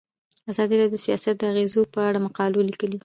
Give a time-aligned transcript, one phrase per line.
[0.51, 2.99] ازادي راډیو د سیاست د اغیزو په اړه مقالو لیکلي.